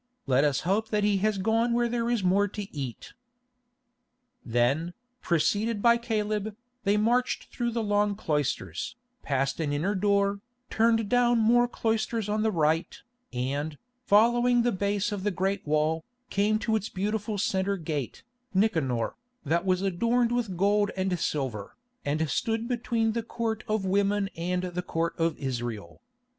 [0.25, 3.13] Let us hope that he has gone where there is more to eat."
[4.43, 10.39] Then, preceded by Caleb, they marched through the long cloisters, passed an inner door,
[10.71, 12.99] turned down more cloisters on the right,
[13.31, 18.23] and, following the base of the great wall, came to its beautiful centre gate,
[18.55, 19.13] Nicanor,
[19.45, 24.63] that was adorned with gold and silver, and stood between the Court of Women and
[24.63, 26.01] the Court of Israel.